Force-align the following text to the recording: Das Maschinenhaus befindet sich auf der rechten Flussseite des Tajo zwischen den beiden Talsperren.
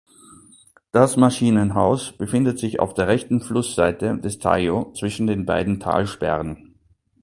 Das 0.91 1.15
Maschinenhaus 1.15 2.11
befindet 2.17 2.57
sich 2.57 2.79
auf 2.79 2.95
der 2.95 3.07
rechten 3.07 3.39
Flussseite 3.39 4.17
des 4.17 4.39
Tajo 4.39 4.91
zwischen 4.95 5.27
den 5.27 5.45
beiden 5.45 5.79
Talsperren. 5.79 6.73